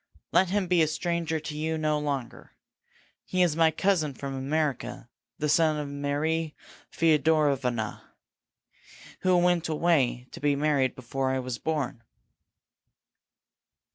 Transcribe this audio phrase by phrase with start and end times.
[0.31, 2.53] Let him be a stranger to you no longer.
[3.23, 6.55] He is my cousin from America the son of Marie
[6.89, 8.01] Feodorovna,
[9.19, 12.01] who went away to be married before I was born!"